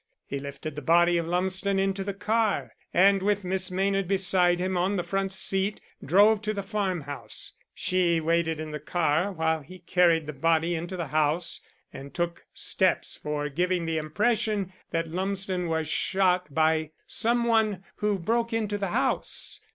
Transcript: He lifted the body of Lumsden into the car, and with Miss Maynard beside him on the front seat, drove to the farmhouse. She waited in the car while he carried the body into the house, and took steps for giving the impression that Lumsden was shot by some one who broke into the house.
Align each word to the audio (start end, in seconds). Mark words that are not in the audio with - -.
He 0.25 0.39
lifted 0.39 0.75
the 0.75 0.81
body 0.81 1.17
of 1.17 1.27
Lumsden 1.27 1.77
into 1.77 2.03
the 2.03 2.15
car, 2.15 2.71
and 2.91 3.21
with 3.21 3.43
Miss 3.43 3.69
Maynard 3.69 4.07
beside 4.07 4.59
him 4.59 4.75
on 4.75 4.95
the 4.95 5.03
front 5.03 5.31
seat, 5.31 5.79
drove 6.03 6.41
to 6.41 6.55
the 6.55 6.63
farmhouse. 6.63 7.51
She 7.75 8.19
waited 8.19 8.59
in 8.59 8.71
the 8.71 8.79
car 8.79 9.31
while 9.31 9.61
he 9.61 9.77
carried 9.77 10.25
the 10.25 10.33
body 10.33 10.73
into 10.73 10.97
the 10.97 11.09
house, 11.09 11.61
and 11.93 12.15
took 12.15 12.47
steps 12.51 13.15
for 13.15 13.47
giving 13.47 13.85
the 13.85 13.99
impression 13.99 14.73
that 14.89 15.07
Lumsden 15.07 15.67
was 15.67 15.87
shot 15.87 16.51
by 16.51 16.89
some 17.05 17.43
one 17.43 17.83
who 17.97 18.17
broke 18.17 18.51
into 18.53 18.79
the 18.79 18.87
house. 18.87 19.61